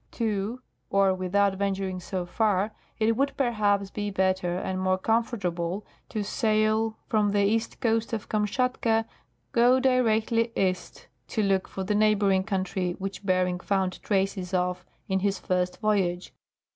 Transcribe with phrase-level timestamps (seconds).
[0.13, 0.59] 2.
[0.89, 6.97] Or, without venturing so far, it would perhaps be better and more comfortable ,to sail
[7.05, 9.05] from the east coast of Kamschatka,
[9.51, 15.19] go directly east, to look for the neighboring country which Bering found traces of in
[15.19, 16.33] his first voyage.